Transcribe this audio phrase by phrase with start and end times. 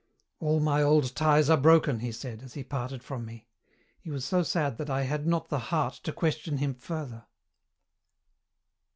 [0.39, 3.45] "'All my old ties are broken,' he said, as he parted from me.
[3.99, 7.27] He was so sad that I had not the heart to question him further."